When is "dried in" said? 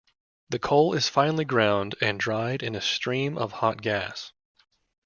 2.19-2.73